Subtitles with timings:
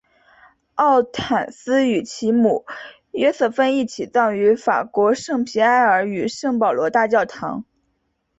[0.73, 2.65] 奥坦丝与其母
[3.11, 7.65] 约瑟芬一起葬于法国圣皮埃尔与圣保罗大教堂。